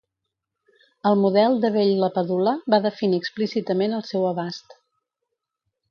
El 1.09 1.17
model 1.23 1.59
de 1.65 1.71
Bell-LaPadula 1.75 2.55
va 2.75 2.81
definir 2.89 3.21
explícitament 3.25 3.97
el 4.01 4.07
seu 4.15 4.27
abast. 4.35 4.79